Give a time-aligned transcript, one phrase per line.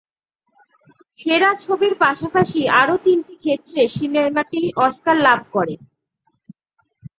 [1.17, 5.73] সেরা ছবির পাশাপাশি আরও তিনটি ক্ষেত্রে সিনেমাটি অস্কার লাভ করে।